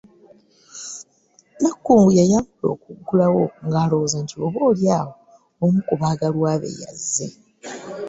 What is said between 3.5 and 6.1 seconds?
ng’alowooza nti oba oli awo omu ku